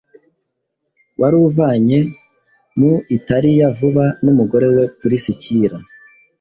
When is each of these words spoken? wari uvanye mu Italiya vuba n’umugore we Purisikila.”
wari 1.19 1.35
uvanye 1.47 1.99
mu 2.79 2.93
Italiya 3.17 3.67
vuba 3.77 4.05
n’umugore 4.23 4.67
we 4.75 4.83
Purisikila.” 4.99 5.77